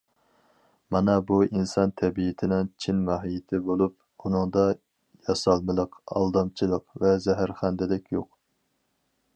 [0.95, 4.65] مانا بۇ ئىنسان تەبىئىتىنىڭ چىن ماھىيىتى بولۇپ، ئۇنىڭدا
[5.29, 8.31] ياسالمىلىق، ئالدامچىلىق ۋە زەھەرخەندىلىك يوق.